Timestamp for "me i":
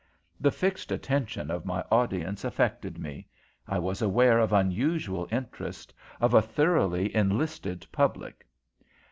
2.97-3.77